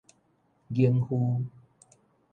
[0.73, 1.45] 研烌